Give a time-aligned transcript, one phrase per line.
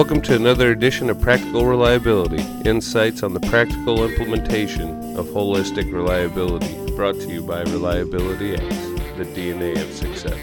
[0.00, 6.74] Welcome to another edition of Practical Reliability insights on the practical implementation of holistic reliability,
[6.96, 8.62] brought to you by Reliability X,
[9.18, 10.38] the DNA of success.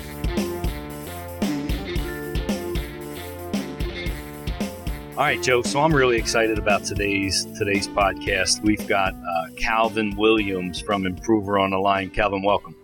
[5.18, 5.64] All right, Joe.
[5.64, 8.62] So I'm really excited about today's today's podcast.
[8.62, 12.12] We've got uh, Calvin Williams from Impruver on the line.
[12.12, 12.76] Calvin, welcome.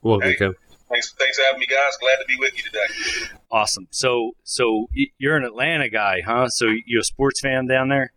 [0.00, 0.36] Welcome, Hey.
[0.36, 0.54] Kev.
[0.92, 1.96] Thanks, thanks for having me, guys.
[2.00, 3.34] Glad to be with you today.
[3.50, 3.88] Awesome.
[3.90, 6.48] So so you're an Atlanta guy, huh?
[6.48, 8.12] So you're a sports fan down there?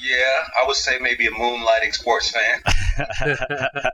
[0.00, 2.62] Yeah, I would say maybe a moonlighting sports fan.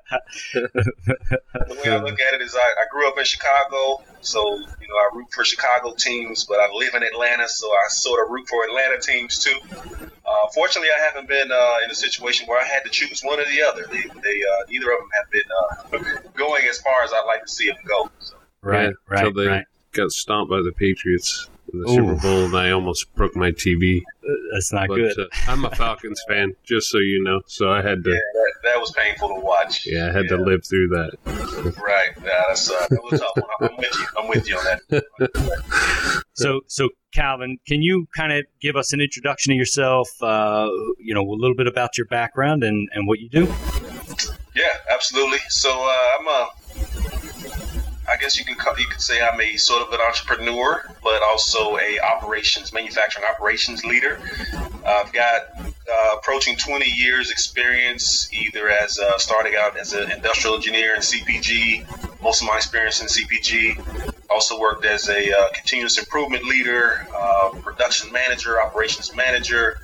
[0.54, 4.40] The way I look at it is, I, I grew up in Chicago, so
[4.80, 8.24] you know I root for Chicago teams, but I live in Atlanta, so I sort
[8.24, 9.58] of root for Atlanta teams too.
[10.26, 13.40] Uh, fortunately, I haven't been uh, in a situation where I had to choose one
[13.40, 13.86] or the other.
[13.90, 17.44] They, they uh, neither of them have been uh, going as far as I'd like
[17.44, 18.10] to see them go.
[18.20, 18.34] So.
[18.62, 19.66] right, Yeah, right, they right.
[19.92, 21.94] got stomped by the Patriots in the Ooh.
[21.94, 24.00] Super Bowl, and I almost broke my TV.
[24.02, 25.18] Uh, That's not But good.
[25.18, 27.40] uh, I'm a Falcons fan, just so you know.
[27.46, 29.86] So I had to, Yeah, that, that was painful to watch.
[29.86, 31.10] yeah, I had to live through that.
[31.82, 33.44] Right, yeah, that's uh, that was tough.
[33.60, 33.70] one.
[33.70, 34.06] I'm with you.
[34.18, 36.24] I'm with you on that.
[36.34, 40.08] So so Calvin, can you kind of give us an introduction of yourself?
[40.22, 40.68] Uh,
[41.00, 43.46] you know, a little bit about your background and and what you do.
[44.54, 45.38] Yeah, absolutely.
[45.48, 45.74] So uh,
[46.20, 46.48] I'm a, I
[48.18, 51.98] guess you can you could say I'm a sort of an entrepreneur, but also a
[52.00, 54.20] operations manufacturing operations leader.
[54.86, 60.56] I've got uh, approaching 20 years experience, either as uh, starting out as an industrial
[60.56, 62.22] engineer in CPG.
[62.22, 64.14] Most of my experience in CPG.
[64.30, 69.80] Also worked as a uh, continuous improvement leader, uh, production manager, operations manager,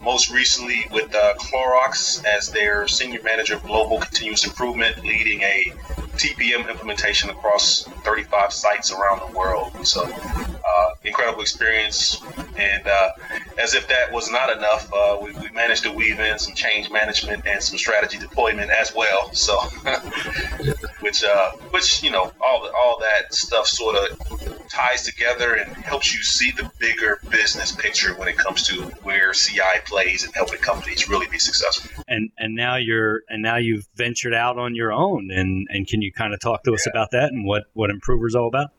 [0.00, 5.72] most recently with uh, Clorox as their senior manager of global continuous improvement, leading a
[6.16, 9.72] TPM implementation across 35 sites around the world.
[9.86, 12.22] So, uh, incredible experience.
[12.56, 13.10] And uh,
[13.58, 16.90] as if that was not enough, uh, we, we managed to weave in some change
[16.90, 19.32] management and some strategy deployment as well.
[19.32, 19.58] So,
[21.00, 25.70] which, uh, which you know, all the, all that stuff sort of ties together and
[25.76, 30.34] helps you see the bigger business picture when it comes to where CI plays and
[30.34, 32.02] helping companies really be successful.
[32.08, 35.30] And and now you're and now you've ventured out on your own.
[35.30, 38.34] And and can you kind of talk to us about that and what what Impruver's
[38.34, 38.70] all about?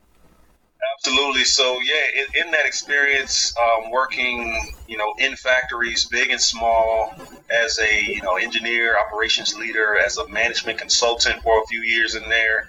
[0.91, 1.43] Absolutely.
[1.43, 7.13] So yeah, in, in that experience, um, working you know in factories, big and small,
[7.49, 12.15] as a you know engineer, operations leader, as a management consultant for a few years
[12.15, 12.67] in there,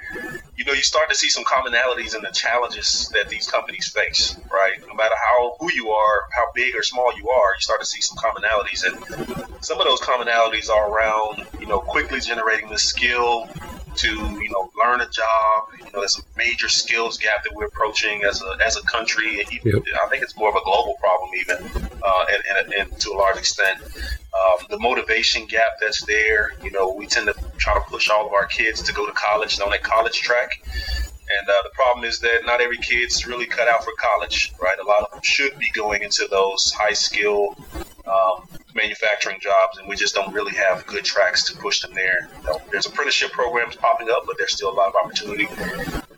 [0.56, 4.36] you know you start to see some commonalities in the challenges that these companies face.
[4.50, 7.81] Right, no matter how who you are, how big or small you are, you start
[7.81, 12.69] to see some commonalities, and some of those commonalities are around you know quickly generating
[12.69, 13.48] the skill
[13.97, 15.69] to you know learn a job.
[15.78, 19.41] You know, there's a major skills gap that we're approaching as a as a country.
[19.41, 19.82] And even, Yep.
[20.05, 21.56] I think it's more of a global problem, even
[22.03, 23.81] uh, and, and, and to a large extent.
[23.81, 26.50] Um, the motivation gap that's there.
[26.62, 29.12] You know, we tend to try to push all of our kids to go to
[29.12, 30.50] college on that college track.
[30.66, 34.78] And uh, the problem is that not every kid's really cut out for college, right?
[34.78, 37.56] A lot of them should be going into those high skill
[38.06, 42.29] um, manufacturing jobs, and we just don't really have good tracks to push them there.
[42.43, 45.47] You know, there's apprenticeship programs popping up, but there's still a lot of opportunity.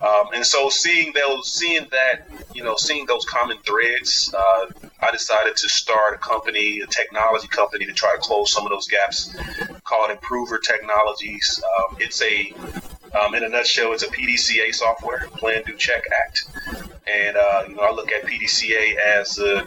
[0.01, 4.67] Um, and so, seeing those, seeing that, you know, seeing those common threads, uh,
[5.01, 8.71] I decided to start a company, a technology company, to try to close some of
[8.71, 9.35] those gaps.
[9.85, 11.63] Called Impruver Technologies.
[11.79, 12.53] Um, it's a
[13.21, 16.49] um, in a nutshell, it's a PDCA software, Plan, Do, Check, Act.
[17.07, 19.65] And, uh, you know, I look at PDCA as uh,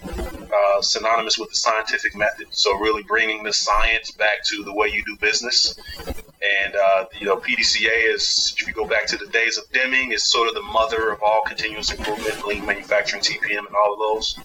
[0.54, 2.48] uh, synonymous with the scientific method.
[2.52, 5.80] So, really bringing the science back to the way you do business.
[6.08, 10.12] And, uh, you know, PDCA is, if you go back to the days of Deming,
[10.12, 14.00] is sort of the mother of all continuous improvement, lean manufacturing, TPM, and all of
[14.00, 14.40] those.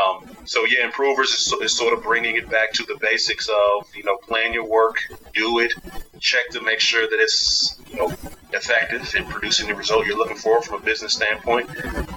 [0.00, 3.86] Um, so, yeah, Impruvers is, is sort of bringing it back to the basics of,
[3.94, 4.96] you know, plan your work,
[5.34, 5.72] do it,
[6.20, 8.14] check to make sure that it's you know
[8.52, 11.68] effective in producing the result you're looking for from a business standpoint,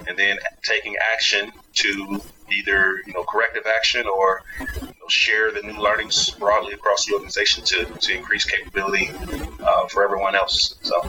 [0.07, 2.21] and then taking action to
[2.51, 7.13] either you know corrective action or you know, share the new learnings broadly across the
[7.13, 9.09] organization to, to increase capability
[9.63, 10.75] uh, for everyone else.
[10.81, 11.01] So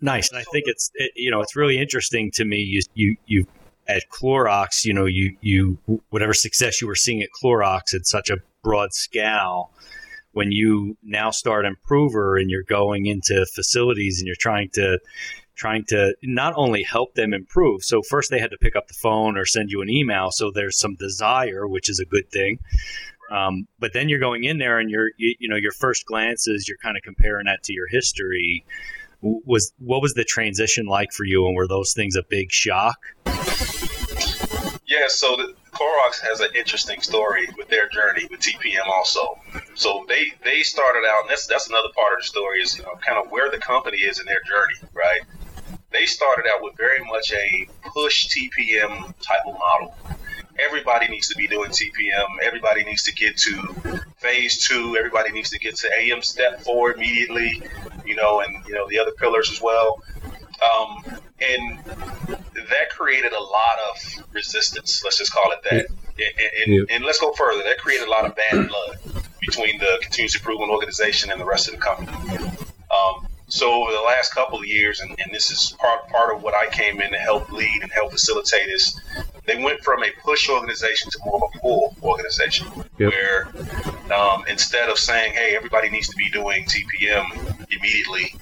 [0.00, 0.30] Nice.
[0.30, 2.58] And I think it's it, you know it's really interesting to me.
[2.58, 3.46] You you you
[3.88, 5.78] at Clorox, you know, you you
[6.10, 9.70] whatever success you were seeing at Clorox at such a broad scale.
[10.38, 15.00] When you now start Impruver and you're going into facilities and you're trying to
[15.56, 17.82] trying to not only help them improve.
[17.82, 20.30] So first they had to pick up the phone or send you an email.
[20.30, 22.60] So there's some desire, which is a good thing.
[23.32, 26.68] Um, but then you're going in there and you're you, you know your first glances
[26.68, 28.64] you're kind of comparing that to your history
[29.20, 32.98] was what was the transition like for you and were those things a big shock
[34.88, 39.38] Yeah, so the Clorox has an interesting story with their journey with TPM also.
[39.74, 42.84] So they they started out, and that's that's another part of the story is you
[42.84, 45.20] know kind of where the company is in their journey, right?
[45.90, 49.94] They started out with very much a push TPM type of model.
[50.58, 52.26] Everybody needs to be doing TPM.
[52.42, 54.96] Everybody needs to get to phase two.
[54.96, 57.62] Everybody needs to get to AM step four immediately,
[58.06, 60.02] you know, and you know the other pillars as well.
[60.64, 61.04] Um,
[61.40, 61.78] and
[62.68, 65.02] that created a lot of resistance.
[65.04, 65.86] Let's just call it that.
[65.86, 67.62] And, and, and, let's go further.
[67.62, 68.98] That created a lot of bad blood
[69.40, 72.10] between the continuous improvement organization and the rest of the company.
[72.90, 76.42] Um, so over the last couple of years, and, and, this is part part of
[76.42, 79.00] what I came in to help lead and help facilitate is
[79.46, 82.66] they went from a push organization to more of a pull organization,
[82.98, 83.10] yep.
[83.10, 83.48] where
[84.12, 88.34] um, instead of saying, "Hey, everybody needs to be doing TPM immediately,"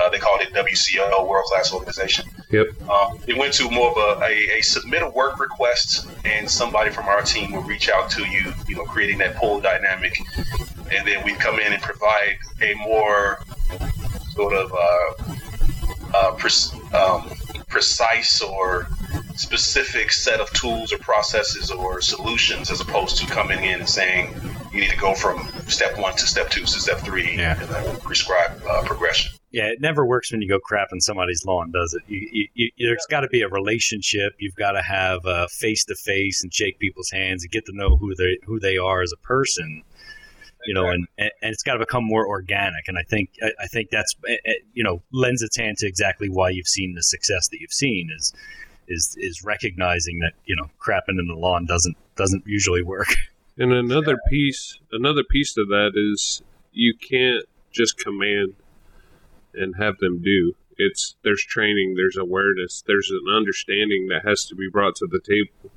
[0.00, 2.28] uh, they called it WCO, World Class Organization.
[2.52, 2.82] Yep.
[2.88, 6.90] Um, it went to more of a, a, a, submit a work request, and somebody
[6.90, 10.14] from our team will reach out to you, you know, creating that pull dynamic,
[10.92, 13.40] and then we come in and provide a more
[14.34, 15.34] sort of uh,
[16.14, 17.30] uh, pre- um,
[17.68, 18.86] precise or
[19.34, 24.34] specific set of tools or processes or solutions as opposed to coming in and saying
[24.72, 27.58] you need to go from step one to step two to step three yeah.
[27.58, 29.32] and then prescribe uh, progression.
[29.52, 32.02] Yeah, it never works when you go crap on somebody's lawn, does it?
[32.08, 34.32] You, you, you, there's got to be a relationship.
[34.38, 37.96] You've got to have face to face and shake people's hands and get to know
[37.96, 39.84] who they who they are as a person
[40.64, 42.86] you know, and, and it's got to become more organic.
[42.88, 46.28] And I think I think that's eh, eh, you know lends its hand to exactly
[46.28, 48.32] why you've seen the success that you've seen is
[48.88, 53.08] is is recognizing that you know crapping in the lawn doesn't doesn't usually work.
[53.58, 58.54] And another piece, another piece to that is you can't just command
[59.54, 60.54] and have them do.
[60.76, 65.20] It's there's training, there's awareness, there's an understanding that has to be brought to the
[65.20, 65.72] table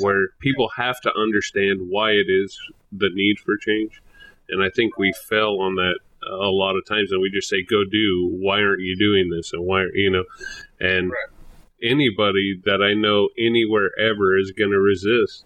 [0.00, 2.58] where people have to understand why it is
[2.92, 4.02] the need for change.
[4.48, 5.98] And I think we fell on that
[6.28, 9.52] a lot of times, and we just say, "Go do." Why aren't you doing this?
[9.52, 10.24] And why, you know,
[10.78, 11.28] and right.
[11.82, 15.44] anybody that I know anywhere ever is going to resist.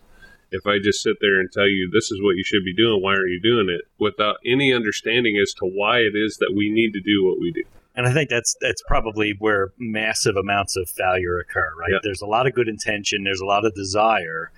[0.55, 3.03] If I just sit there and tell you this is what you should be doing,
[3.03, 3.83] why aren't you doing it?
[3.99, 7.53] Without any understanding as to why it is that we need to do what we
[7.53, 7.63] do.
[7.97, 11.91] And I think that's that's probably where massive amounts of failure occur, right?
[11.93, 11.99] Yeah.
[12.03, 14.51] There's a lot of good intention, there's a lot of desire,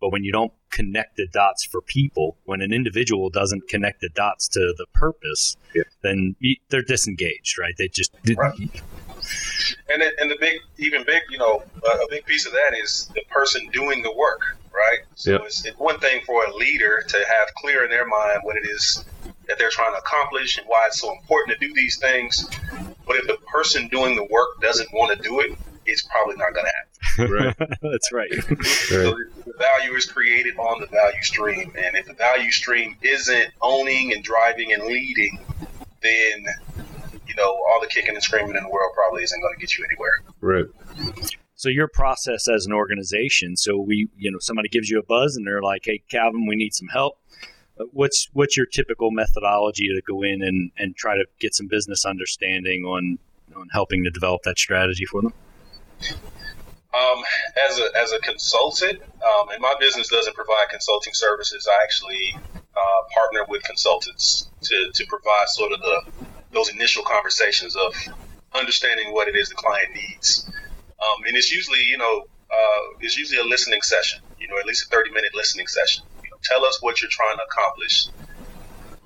[0.00, 4.08] but when you don't connect the dots for people, when an individual doesn't connect the
[4.08, 5.82] dots to the purpose, yeah.
[6.02, 6.34] then
[6.70, 7.74] they're disengaged, right?
[7.76, 8.54] They just right.
[9.88, 13.10] And it, and the big, even big, you know, a big piece of that is
[13.14, 15.00] the person doing the work, right?
[15.14, 15.42] So yep.
[15.46, 18.66] it's, it's one thing for a leader to have clear in their mind what it
[18.66, 19.04] is
[19.46, 22.48] that they're trying to accomplish and why it's so important to do these things.
[23.06, 26.54] But if the person doing the work doesn't want to do it, it's probably not
[26.54, 26.86] going to happen.
[27.18, 27.56] Right.
[27.82, 28.30] That's right.
[28.62, 33.50] so the value is created on the value stream, and if the value stream isn't
[33.60, 35.38] owning and driving and leading,
[36.02, 36.46] then
[37.30, 39.78] you know all the kicking and screaming in the world probably isn't going to get
[39.78, 40.22] you anywhere.
[40.40, 40.66] Right.
[41.54, 45.36] So your process as an organization, so we, you know, somebody gives you a buzz
[45.36, 47.18] and they're like, "Hey, Calvin, we need some help."
[47.92, 52.04] what's what's your typical methodology to go in and, and try to get some business
[52.04, 53.18] understanding on
[53.56, 55.32] on helping to develop that strategy for them?
[56.92, 57.22] Um,
[57.68, 61.68] as a as a consultant, um, and my business doesn't provide consulting services.
[61.70, 66.02] I actually uh, partner with consultants to, to provide sort of the
[66.52, 67.94] those initial conversations of
[68.54, 70.50] understanding what it is the client needs.
[71.00, 74.20] Um, and it's usually, you know, uh, it's usually a listening session.
[74.38, 76.04] You know, at least a thirty minute listening session
[76.42, 78.08] tell us what you're trying to accomplish.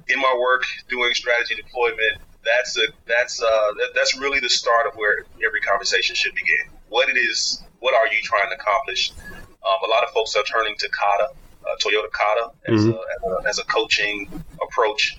[0.08, 4.86] In my work doing strategy deployment, that's a that's uh that, that's really the start
[4.86, 6.70] of where every conversation should begin.
[6.88, 9.12] What it is, what are you trying to accomplish?
[9.20, 11.30] Um, a lot of folks are turning to Kata,
[11.64, 12.90] uh, Toyota Kata, as, mm-hmm.
[12.90, 14.28] a, as, a, as a coaching
[14.62, 15.18] approach.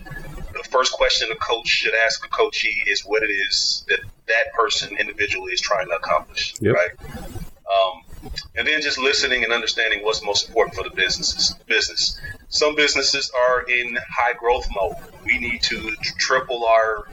[0.55, 4.53] The first question a coach should ask a coachee is what it is that that
[4.53, 6.75] person individually is trying to accomplish, yep.
[6.75, 6.91] right?
[7.03, 11.55] Um, and then just listening and understanding what's most important for the businesses.
[11.67, 12.19] Business.
[12.50, 14.95] Some businesses are in high growth mode.
[15.25, 17.09] We need to triple our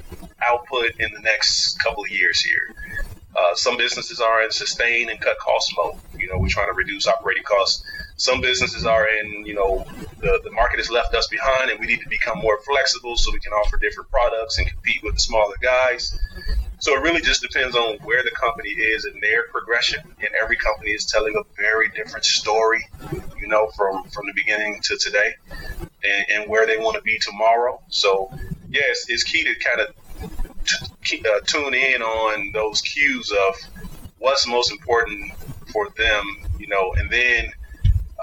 [0.46, 2.75] output in the next couple of years here.
[3.34, 5.94] Uh, some businesses are in sustain and cut cost mode.
[6.18, 7.82] You know, we're trying to reduce operating costs.
[8.16, 9.87] Some businesses are in, you know,
[10.23, 13.33] the, the market has left us behind and we need to become more flexible so
[13.33, 16.17] we can offer different products and compete with the smaller guys.
[16.79, 20.00] So it really just depends on where the company is in their progression.
[20.21, 22.87] And every company is telling a very different story,
[23.41, 25.35] you know, from, from the beginning to today
[26.05, 27.81] and, and where they want to be tomorrow.
[27.88, 28.33] So,
[28.71, 29.95] yes, it's key to kind of
[31.05, 33.55] t- uh, tune in on those cues of
[34.19, 35.33] what's most important
[35.73, 36.25] for them,
[36.59, 37.52] you know, and then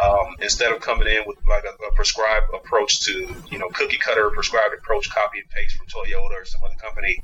[0.01, 3.97] um, instead of coming in with like a, a, prescribed approach to, you know, cookie
[3.97, 7.21] cutter prescribed approach, copy and paste from Toyota or some other company,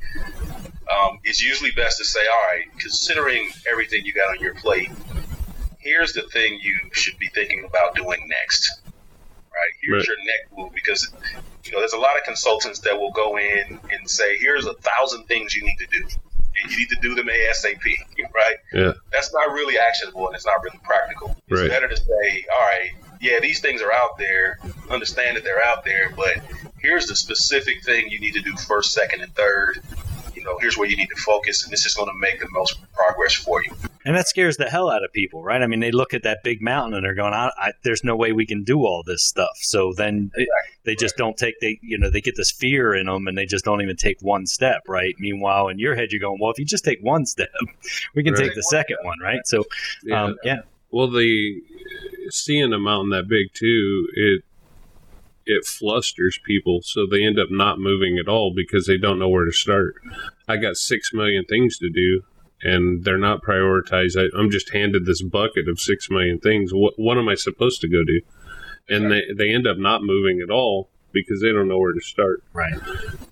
[0.92, 4.92] um, it's usually best to say, all right, considering everything you got on your plate,
[5.80, 8.82] here's the thing you should be thinking about doing next.
[8.86, 9.72] Right?
[9.82, 10.18] Here's right.
[10.18, 11.10] your next move because
[11.64, 14.74] you know there's a lot of consultants that will go in and say, here's a
[14.74, 16.06] thousand things you need to do
[16.62, 17.82] and you need to do them ASAP,
[18.34, 18.56] right?
[18.74, 18.94] Yeah.
[19.12, 21.36] That's not really actionable and it's not really practical.
[21.48, 21.70] It's right.
[21.70, 24.60] better to say, all right, yeah, these things are out there.
[24.90, 26.38] Understand that they're out there, but
[26.80, 29.82] here's the specific thing you need to do first, second, and third.
[30.46, 32.48] You know, here's where you need to focus, and this is going to make the
[32.52, 33.72] most progress for you.
[34.06, 35.60] And that scares the hell out of people, right?
[35.60, 38.16] I mean, they look at that big mountain and they're going, I, I, "There's no
[38.16, 40.46] way we can do all this stuff." So then exactly.
[40.84, 41.26] they, they just right.
[41.26, 43.82] don't take they you know they get this fear in them and they just don't
[43.82, 45.16] even take one step, right?
[45.18, 47.50] Meanwhile, in your head, you're going, "Well, if you just take one step,
[48.14, 48.44] we can right.
[48.44, 49.64] take the second one, right?" So,
[50.04, 50.26] yeah.
[50.26, 50.60] Um, yeah.
[50.92, 51.60] Well, the
[52.30, 54.44] seeing a mountain that big too, it
[55.46, 59.30] it flusters people, so they end up not moving at all because they don't know
[59.30, 59.96] where to start.
[60.48, 62.24] I got six million things to do
[62.62, 64.18] and they're not prioritized.
[64.18, 66.74] I, am just handed this bucket of six million things.
[66.74, 68.22] What what am I supposed to go do?
[68.88, 72.02] And they, they end up not moving at all because they don't know where to
[72.02, 72.44] start.
[72.54, 72.76] Right.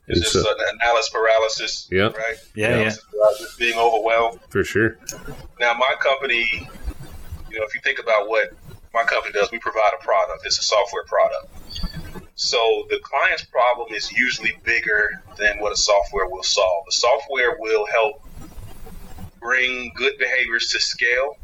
[0.07, 1.87] It's just so, an analysis paralysis.
[1.91, 2.07] Yeah.
[2.07, 2.37] Right.
[2.55, 2.69] Yeah.
[2.69, 3.19] Analysis yeah.
[3.19, 4.39] Paralysis, being overwhelmed.
[4.49, 4.97] For sure.
[5.59, 6.67] Now, my company,
[7.51, 8.53] you know, if you think about what
[8.93, 10.45] my company does, we provide a product.
[10.45, 11.53] It's a software product.
[12.43, 16.83] So the client's problem is usually bigger than what a software will solve.
[16.85, 18.21] The software will help
[19.39, 21.37] bring good behaviors to scale,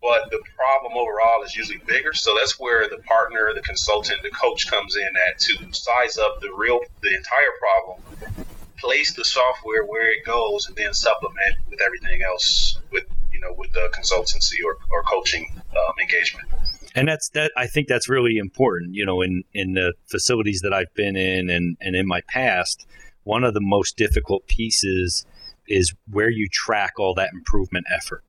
[0.00, 2.14] but the problem overall is usually bigger.
[2.14, 6.40] So that's where the partner, the consultant, the coach comes in at to size up
[6.40, 8.46] the real, the entire problem,
[8.78, 13.54] place the software where it goes, and then supplement with everything else with you know
[13.58, 16.48] with the consultancy or, or coaching um, engagement.
[16.94, 17.52] And that's that.
[17.56, 18.94] I think that's really important.
[18.94, 22.86] You know, in in the facilities that I've been in and and in my past,
[23.24, 25.24] one of the most difficult pieces
[25.68, 28.24] is where you track all that improvement effort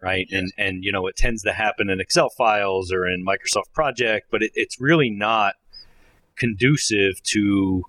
[0.00, 3.72] right and and you know it tends to happen in excel files or in microsoft
[3.72, 5.54] project but it, it's really not
[6.36, 7.82] conducive to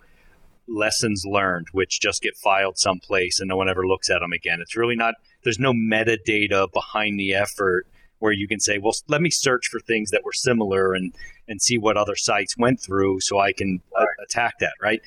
[0.68, 4.60] lessons learned which just get filed someplace and no one ever looks at them again
[4.62, 7.86] it's really not there's no metadata behind the effort
[8.20, 11.14] where you can say, well, let me search for things that were similar and
[11.48, 14.08] and see what other sites went through, so I can uh, right.
[14.24, 15.02] attack that, right?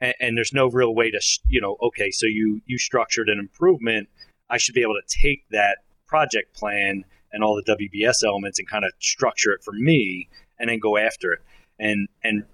[0.00, 3.38] And, and, there's no real way to, you know, okay, so you you structured an
[3.38, 4.08] improvement.
[4.48, 8.68] I should be able to take that project plan and all the WBS elements and
[8.68, 11.40] kind of structure it for me, and then go after it.
[11.78, 12.44] And and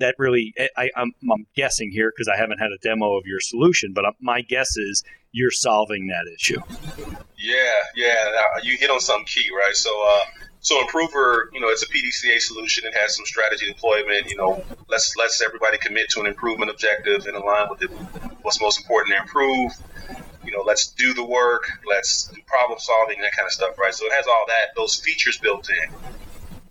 [0.00, 3.40] that really, I, I'm, I'm guessing here because I haven't had a demo of your
[3.40, 6.60] solution, but uh, my guess is you're solving that issue.
[7.38, 7.54] Yeah,
[7.94, 8.24] yeah,
[8.62, 9.74] you hit on something key, right?
[9.74, 10.20] So, uh,
[10.60, 12.84] so Impruver, you know, it's a PDCA solution.
[12.84, 14.28] It has some strategy deployment.
[14.28, 17.90] You know, let's let's everybody commit to an improvement objective and align with it,
[18.42, 19.72] what's most important to improve.
[20.44, 21.64] You know, let's do the work.
[21.88, 23.94] Let's do problem solving, that kind of stuff, right?
[23.94, 25.94] So it has all that, those features built in.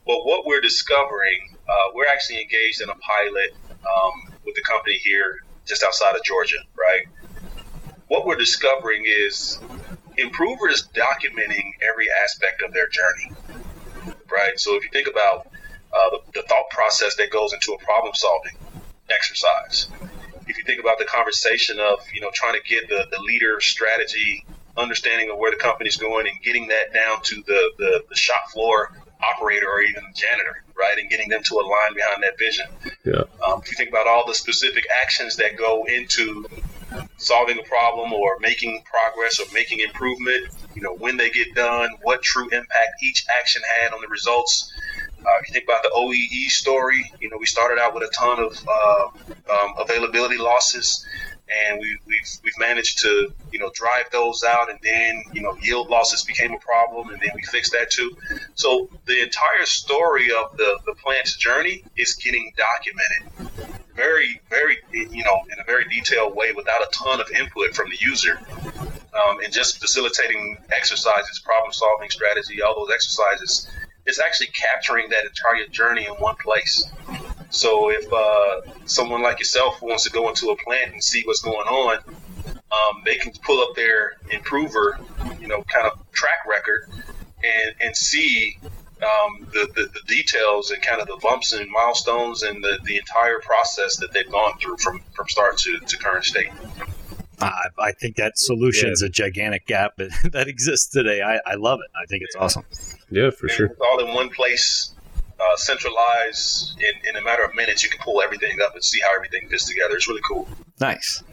[0.05, 4.97] But what we're discovering, uh, we're actually engaged in a pilot um, with the company
[4.97, 7.05] here just outside of Georgia, right?
[8.07, 9.59] What we're discovering is
[10.17, 14.59] Impruver is documenting every aspect of their journey, right?
[14.59, 15.47] So if you think about
[15.93, 18.53] uh, the, the thought process that goes into a problem solving
[19.09, 19.89] exercise,
[20.47, 23.61] if you think about the conversation of you know trying to get the, the leader
[23.61, 24.45] strategy
[24.77, 28.49] understanding of where the company's going and getting that down to the, the, the shop
[28.51, 30.97] floor operator or even janitor, right?
[30.97, 32.65] And getting them to align behind that vision.
[33.05, 33.23] Yeah.
[33.45, 36.45] Um, if you think about all the specific actions that go into
[37.17, 41.89] solving a problem or making progress or making improvement, you know, when they get done,
[42.03, 44.71] what true impact each action had on the results.
[45.19, 48.11] Uh, if you think about the OEE story, you know, we started out with a
[48.17, 51.05] ton of uh, um, availability losses
[51.49, 55.55] and we, we've we've managed to you know drive those out, and then you know
[55.61, 58.15] yield losses became a problem, and then we fixed that too.
[58.55, 65.23] So the entire story of the the plant's journey is getting documented, very very you
[65.23, 69.39] know in a very detailed way without a ton of input from the user, um,
[69.43, 73.67] and just facilitating exercises, problem solving strategy, all those exercises.
[74.05, 76.89] It's actually capturing that entire journey in one place.
[77.49, 81.41] So if uh, someone like yourself wants to go into a plant and see what's
[81.41, 81.97] going on,
[82.71, 84.99] um, they can pull up their Impruver,
[85.41, 86.89] you know, kind of track record
[87.43, 88.57] and, and see
[89.01, 92.97] um, the, the, the, details and kind of the bumps and milestones and the, the
[92.97, 96.49] entire process that they've gone through from, from start to, to current state.
[97.41, 101.21] I, I think that solution is a gigantic gap that, that exists today.
[101.21, 101.91] I, I love it.
[101.95, 102.65] I think it's awesome.
[103.09, 103.65] Yeah, for And sure.
[103.67, 104.93] It's all in one place,
[105.39, 106.77] uh, centralized.
[106.79, 109.47] In, in a matter of minutes, you can pull everything up and see how everything
[109.49, 109.95] fits together.
[109.95, 110.47] It's really cool.
[110.79, 111.23] Nice.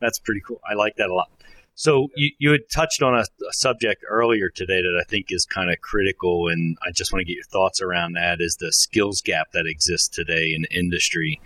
[0.00, 0.60] That's pretty cool.
[0.68, 1.28] I like that a lot.
[1.74, 5.44] So you, you had touched on a, a subject earlier today that I think is
[5.46, 8.40] kind of critical, and I just want to get your thoughts around that.
[8.40, 11.40] Is the skills gap that exists today in industry,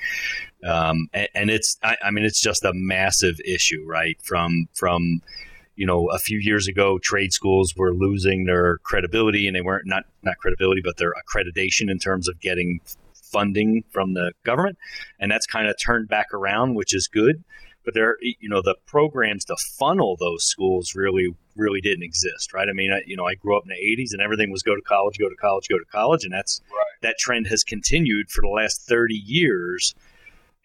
[0.65, 4.21] um, and, and it's I, I mean it's just a massive issue, right?
[4.21, 5.23] From from
[5.77, 9.87] you know a few years ago, trade schools were losing their credibility, and they weren't
[9.87, 12.81] not not credibility, but their accreditation in terms of getting
[13.15, 14.79] funding from the government,
[15.21, 17.45] and that's kind of turned back around, which is good
[17.87, 22.69] but there you know the programs to funnel those schools really really didn't exist right
[22.69, 24.75] i mean I, you know i grew up in the 80s and everything was go
[24.75, 27.01] to college go to college go to college and that's Right.
[27.01, 29.95] that trend has continued for the last 30 years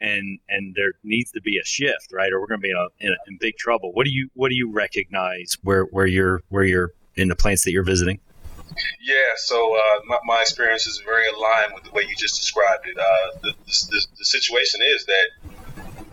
[0.01, 2.77] and and there needs to be a shift right or we're going to be in,
[2.77, 6.07] a, in, a, in big trouble what do you what do you recognize where where
[6.07, 8.19] you're where you're in the plants that you're visiting
[9.01, 12.87] Yeah, so uh, my, my experience is very aligned with the way you just described
[12.87, 12.97] it.
[12.97, 15.27] Uh, the, the, the, the situation is that,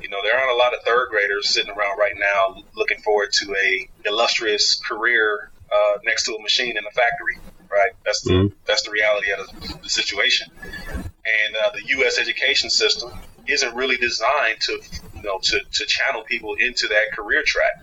[0.02, 3.30] you know, there aren't a lot of third graders sitting around right now looking forward
[3.32, 7.38] to a illustrious career uh, next to a machine in a factory,
[7.70, 7.92] right?
[8.04, 8.52] That's the, Mhm.
[8.66, 10.48] that's the reality of the, the situation.
[10.66, 12.18] And uh, the U.S.
[12.18, 13.12] education system
[13.48, 14.80] isn't really designed to,
[15.14, 17.82] you know, to, to channel people into that career track.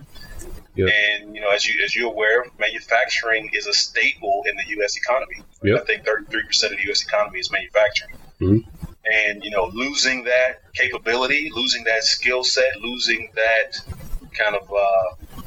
[0.76, 0.90] Yep.
[0.92, 4.96] And you know, as you as you're aware, manufacturing is a staple in the U.S.
[4.96, 5.42] economy.
[5.62, 5.80] Yep.
[5.80, 7.02] I think 33 percent of the U.S.
[7.02, 8.14] economy is manufacturing.
[8.40, 8.64] Mhm.
[9.10, 13.78] And you know, losing that capability, losing that skill set, losing that
[14.32, 15.40] kind of uh,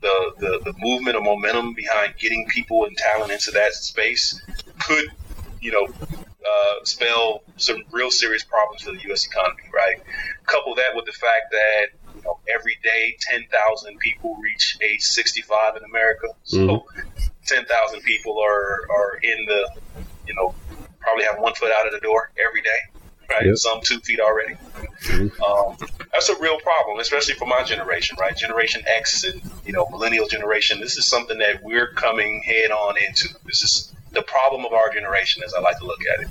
[0.00, 4.40] the, the the movement or momentum behind getting people and talent into that space
[4.84, 5.06] could,
[5.60, 5.86] you know,
[6.44, 9.26] uh, spell some real serious problems for the U.S.
[9.26, 9.62] economy.
[9.74, 10.00] Right.
[10.46, 15.76] Couple that with the fact that you know, every day 10,000 people reach age 65
[15.76, 16.28] in America.
[16.44, 16.82] So Mhm.
[17.46, 19.70] 10,000 people are, are in the,
[20.26, 20.54] you know,
[21.00, 22.80] probably have one foot out of the door every day,
[23.30, 23.46] right?
[23.46, 23.56] Yep.
[23.56, 24.54] Some two feet already.
[25.02, 25.40] Mhm.
[25.40, 25.76] Um,
[26.12, 28.36] that's a real problem, especially for my generation, right?
[28.36, 30.80] Generation X and, you know, millennial generation.
[30.80, 33.28] This is something that we're coming head on into.
[33.44, 36.28] This is the problem of our generation, as I like to look at it.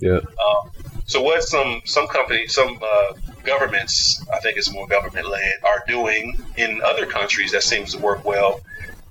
[0.00, 0.16] Yeah.
[0.16, 0.70] Um,
[1.06, 3.14] so what some some companies, some uh,
[3.44, 7.98] governments, I think it's more government led, are doing in other countries that seems to
[7.98, 8.60] work well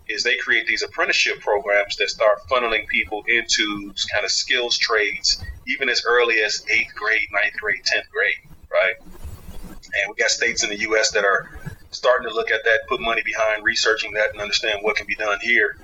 [0.10, 5.44] is they create these apprenticeship programs that start funneling people into kind of skills trades,
[5.68, 8.38] even as early as eighth grade, ninth grade, tenth grade,
[8.72, 8.96] right?
[9.02, 11.12] And we got states in the U.S.
[11.12, 11.50] that are
[11.92, 15.16] starting to look at that, put money behind researching that, and understand what can be
[15.16, 15.78] done here.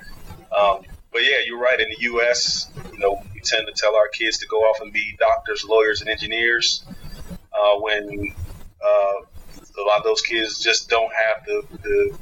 [0.57, 0.83] Um,
[1.53, 1.79] you're right.
[1.79, 4.91] In the U.S., you know, we tend to tell our kids to go off and
[4.91, 6.83] be doctors, lawyers, and engineers.
[7.29, 8.33] Uh, when
[8.83, 9.15] uh,
[9.79, 12.17] a lot of those kids just don't have the, the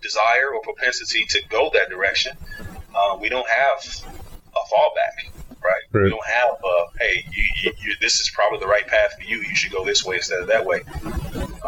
[0.00, 2.36] desire or propensity to go that direction.
[2.94, 5.30] Uh, we don't have a fallback,
[5.62, 5.82] right?
[5.92, 9.24] We don't have, uh, hey, you, you, you, this is probably the right path for
[9.24, 9.38] you.
[9.38, 10.82] You should go this way instead of that way.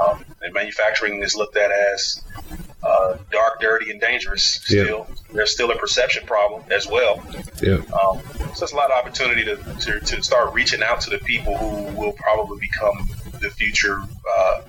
[0.01, 2.23] Um, and manufacturing is looked at as
[2.88, 4.64] uh, dark, dirty, and dangerous.
[4.70, 4.85] Yeah.
[4.85, 7.22] Still, there's still a perception problem as well.
[7.62, 7.74] Yeah.
[7.74, 8.20] Um,
[8.55, 11.57] so there's a lot of opportunity to, to, to start reaching out to the people
[11.57, 13.09] who will probably become
[13.40, 14.01] the future
[14.38, 14.62] uh,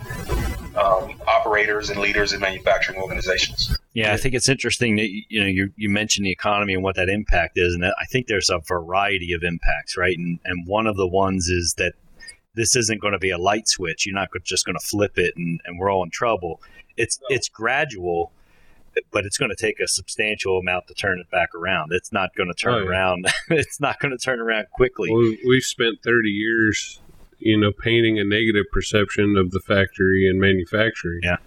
[0.75, 3.75] um, operators and leaders in manufacturing organizations.
[3.93, 6.83] Yeah, I think it's interesting that you you know you, you mentioned the economy and
[6.83, 10.15] what that impact is, and I think there's a variety of impacts, right?
[10.17, 11.93] And and one of the ones is that
[12.55, 14.05] this isn't going to be a light switch.
[14.05, 16.61] You're not just going to flip it and, and we're all in trouble.
[16.99, 18.31] It's it's gradual,
[19.11, 21.91] but it's going to take a substantial amount to turn it back around.
[21.93, 22.89] It's not going to turn Oh, yeah.
[22.89, 23.25] around.
[23.49, 25.09] it's not going to turn around quickly.
[25.11, 26.99] Well, we've spent 30 years,
[27.39, 31.21] you know, painting a negative perception of the factory and manufacturing.
[31.23, 31.37] Yeah.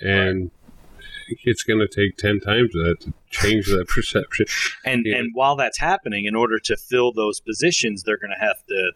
[0.00, 0.50] And
[1.44, 4.46] it's going to take 10 times that to change that perception.
[4.84, 5.16] And Yeah.
[5.18, 8.92] and while that's happening, in order to fill those positions, they're going to have to,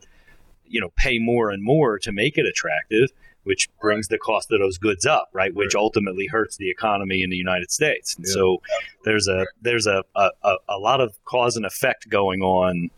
[0.66, 3.10] you know, pay more and more to make it attractive,
[3.44, 5.54] which brings the cost of those goods up, right?
[5.54, 8.14] Which ultimately hurts the economy in the United States.
[8.16, 8.32] And Yeah.
[8.34, 8.62] so
[9.04, 10.30] there's a there's a, a,
[10.68, 12.90] a, lot of cause and effect going on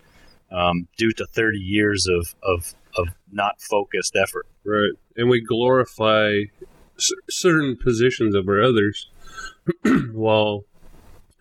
[0.51, 4.47] um, due to 30 years of, of of not focused effort.
[4.65, 4.93] Right.
[5.17, 6.43] And we glorify
[6.97, 9.11] c- certain positions over others
[10.13, 10.65] while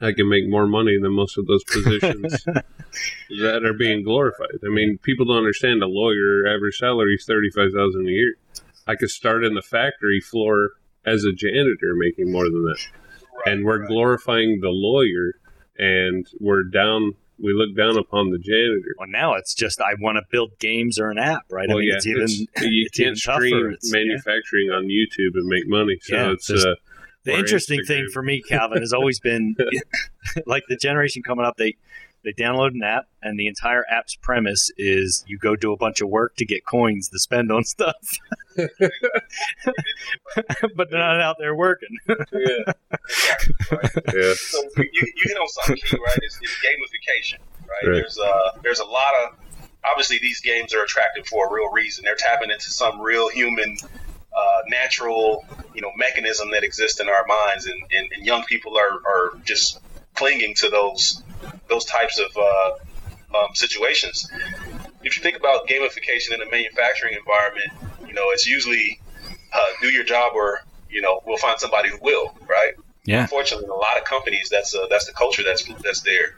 [0.01, 2.43] I can make more money than most of those positions
[3.41, 4.59] that are being glorified.
[4.65, 8.35] I mean, people don't understand a lawyer average salary is 35000 a year.
[8.87, 10.71] I could start in the factory floor
[11.05, 12.79] as a janitor making more than that.
[13.45, 15.33] and we're glorifying the lawyer
[15.77, 18.95] and we're down we look down upon the janitor.
[18.99, 21.67] Well, now it's just I want to build games or an app, right?
[21.69, 22.27] I mean, yeah, it's even
[22.71, 23.99] you it's can't stream It's- yeah.
[24.03, 25.97] manufacturing on YouTube and make money.
[26.01, 26.75] So Yeah, it's uh,
[27.25, 27.87] The interesting Instagram.
[27.87, 29.55] thing for me, Calvin, has always been
[30.45, 31.57] like the generation coming up.
[31.57, 31.75] They
[32.23, 36.01] they download an app, and the entire app's premise is you go do a bunch
[36.01, 37.95] of work to get coins to spend on stuff,
[40.75, 41.97] but they're not out there working.
[42.07, 42.73] yeah,
[44.13, 46.17] yeah, So you, you hit on something key, right?
[46.21, 47.87] It's, it's gamification, right?
[47.87, 47.95] Right.
[47.95, 49.35] There's uh, there's a lot of
[49.85, 52.03] obviously these games are attractive for a real reason.
[52.05, 53.77] They're tapping into some real human,
[54.35, 58.77] uh, natural, you know, mechanism that exists in our minds, and, and, and young people
[58.77, 59.79] are, are just
[60.15, 61.21] clinging to those
[61.69, 64.29] those types of uh, um, situations.
[65.03, 67.71] If you think about gamification in a manufacturing environment,
[68.07, 68.99] you know, it's usually
[69.53, 72.73] uh, do your job or you know we'll find somebody who will, right?
[73.05, 73.23] Yeah.
[73.23, 76.35] Unfortunately, in a lot of companies, that's uh, that's the culture that's that's there.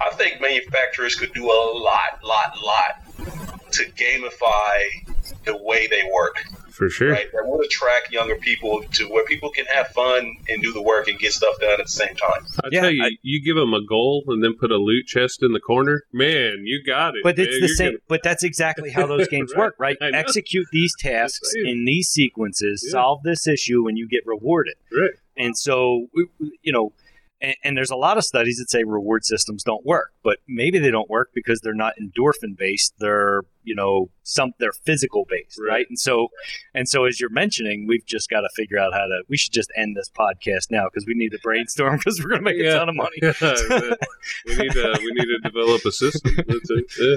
[0.00, 6.36] I think manufacturers could do a lot, lot, lot to gamify the way they work.
[6.78, 7.10] For sure.
[7.10, 10.80] Right, that would attract younger people to where people can have fun and do the
[10.80, 12.46] work and get stuff done at the same time.
[12.64, 15.06] I Yeah, tell you, I- you give them a goal and then put a loot
[15.06, 16.04] chest in the corner.
[16.12, 17.22] Man, you got it.
[17.24, 17.86] But it's the You're same.
[17.88, 19.58] gonna- But that's exactly how those games Right.
[19.58, 19.96] work, right?
[20.00, 22.92] Execute these tasks in these sequences, Yeah.
[22.92, 24.74] solve this issue, and you get rewarded.
[24.92, 25.10] Right.
[25.36, 26.92] And so, we- we- you know,
[27.40, 30.78] and, and there's a lot of studies that say reward systems don't work, but maybe
[30.78, 32.94] they don't work because they're not endorphin based.
[32.98, 35.68] They're, you know, some they're physical based, right?
[35.68, 35.86] Right.
[35.88, 36.28] And so,
[36.74, 39.22] and so as you're mentioning, we've just got to figure out how to.
[39.28, 42.44] We should just end this podcast now because we need to brainstorm because we're going
[42.44, 43.18] to make a ton of money.
[43.22, 46.34] we need to we need to develop a system.
[46.36, 46.86] That's it.
[46.98, 47.16] Yeah.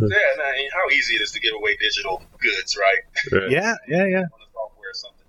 [0.00, 3.40] Yeah, and, uh, how easy it is to give away digital goods, right?
[3.40, 3.50] Right.
[3.50, 4.18] Yeah, yeah, yeah.
[4.18, 5.26] on the software or something.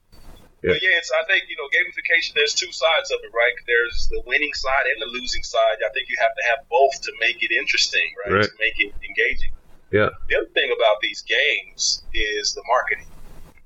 [0.66, 0.74] Yeah.
[0.74, 2.34] But yeah, it's I think you know gamification.
[2.34, 3.54] There's two sides of it, right?
[3.68, 5.78] There's the winning side and the losing side.
[5.86, 8.34] I think you have to have both to make it interesting, right?
[8.42, 8.44] Right.
[8.50, 9.52] To make it engaging.
[9.92, 10.10] Yeah.
[10.28, 13.06] The other thing about these games is the marketing.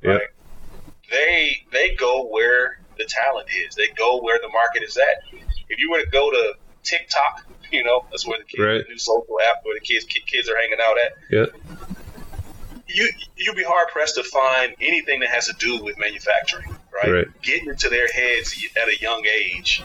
[0.03, 0.11] Yeah.
[0.11, 0.27] Right.
[1.09, 3.75] They they go where the talent is.
[3.75, 5.23] They go where the market is at.
[5.69, 8.83] If you were to go to TikTok, you know that's where the kids, Right.
[8.83, 11.45] the new social app where the kids kids are hanging out at Yeah.
[12.87, 17.11] you you'd be hard pressed to find anything that has to do with manufacturing, right?
[17.13, 17.41] Right.
[17.41, 19.83] Getting into their heads at a young age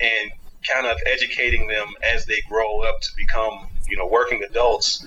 [0.00, 0.30] and
[0.68, 5.06] kind of educating them as they grow up to become, you know, working adults.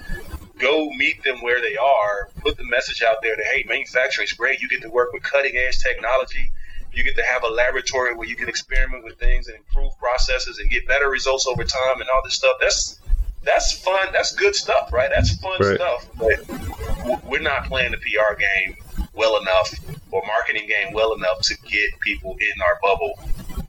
[0.57, 2.29] Go meet them where they are.
[2.39, 4.61] Put the message out there that hey, manufacturing is great.
[4.61, 6.51] You get to work with cutting edge technology.
[6.93, 10.59] You get to have a laboratory where you can experiment with things and improve processes
[10.59, 12.57] and get better results over time and all this stuff.
[12.59, 12.99] That's
[13.43, 14.07] that's fun.
[14.13, 15.09] That's good stuff, right?
[15.13, 15.75] That's fun Right.
[15.75, 16.07] stuff.
[16.19, 18.75] But we're not playing the PR game
[19.13, 19.73] well enough
[20.11, 23.19] or marketing game well enough to get people in our bubble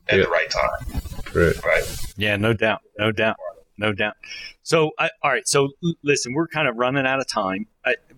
[0.09, 0.25] at Yeah.
[0.25, 1.01] the right time,
[1.35, 1.65] Right.
[1.65, 2.13] right?
[2.17, 3.37] Yeah, no doubt, no doubt,
[3.79, 4.15] no doubt.
[4.63, 5.47] So, I, all right.
[5.49, 8.12] So, l- listen, we're kind of running out of time, I, but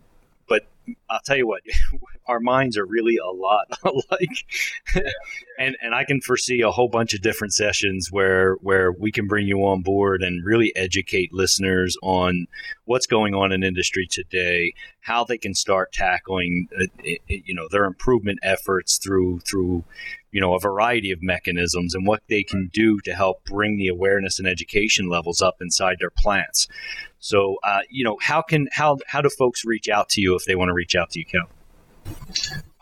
[1.09, 1.63] I'll tell you what,
[2.27, 5.05] our minds are really a lot alike,
[5.59, 9.27] and and I can foresee a whole bunch of different sessions where where we can
[9.27, 12.47] bring you on board and really educate listeners on
[12.85, 16.87] what's going on in industry today, how they can start tackling, uh,
[17.29, 19.85] you know, their improvement efforts through through
[20.35, 23.87] you know a variety of mechanisms and what they can do to help bring the
[23.87, 26.67] awareness and education levels up inside their plants.
[27.21, 30.45] So, uh, you know, how can how how do folks reach out to you if
[30.45, 31.49] they want to reach out to you, Cal?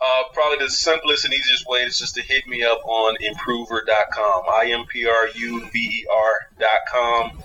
[0.01, 4.43] Uh, probably the simplest and easiest way is just to hit me up on impruver.com.
[4.51, 7.43] I M P R U V E R.com.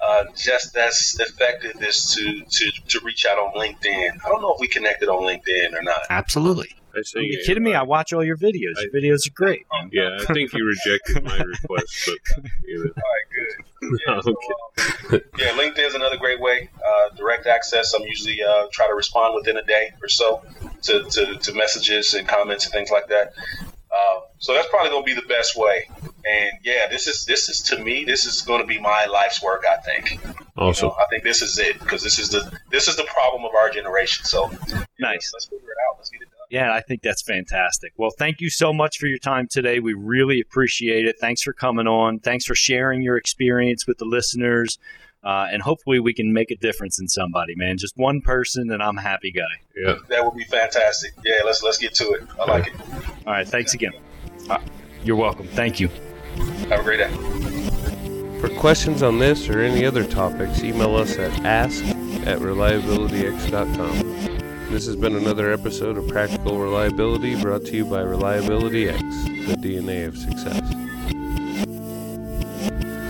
[0.00, 4.10] Uh, just as effective is to, to, to reach out on LinkedIn.
[4.24, 6.02] I don't know if we connected on LinkedIn or not.
[6.08, 6.77] Absolutely.
[6.94, 7.74] I Are think you kidding me?
[7.74, 8.80] I watch all your videos.
[8.80, 9.64] Your videos are great.
[9.72, 9.90] man.
[9.92, 12.90] Yeah, I think you rejected my request, but you know.
[12.96, 14.00] All right, good.
[14.06, 14.32] Yeah, Okay.
[15.10, 16.68] so, um, yeah, LinkedIn is another great way.
[16.76, 17.94] Uh, direct access.
[17.94, 20.42] I'm usually uh, try to respond within a day or so
[20.82, 23.32] to, to, to messages and comments and things like that.
[23.90, 25.88] Uh, so that's probably going to be the best way.
[26.26, 29.42] And yeah, this is this is to me this is going to be my life's
[29.42, 29.64] work.
[29.70, 30.12] I think.
[30.22, 33.44] You know, I think this is it because this is the this is the problem
[33.44, 34.24] of our generation.
[34.26, 34.50] So
[34.98, 35.30] Nice.
[35.32, 35.96] Let's figure it out.
[35.96, 36.37] Let's get it done.
[36.50, 37.92] Yeah, I think that's fantastic.
[37.96, 39.80] Well, thank you so much for your time today.
[39.80, 41.16] We really appreciate it.
[41.20, 42.20] Thanks for coming on.
[42.20, 44.78] Thanks for sharing your experience with the listeners.
[45.22, 47.76] Uh, and hopefully we can make a difference in somebody, man.
[47.76, 49.42] Just one person, and I'm a happy guy.
[49.76, 49.96] Yeah.
[50.08, 51.12] That would be fantastic.
[51.24, 52.22] Yeah, let's let's get to it.
[52.40, 52.74] I like it.
[53.26, 53.92] All right, thanks again.
[54.48, 54.58] Uh,
[55.04, 55.48] you're welcome.
[55.48, 55.88] Thank you.
[56.68, 57.10] Have a great day.
[58.40, 64.47] For questions on this or any other topics, email us at ask at reliabilityx.com.
[64.70, 69.56] This has been another episode of Practical Reliability brought to you by Reliability X, the
[69.58, 70.77] DNA of success.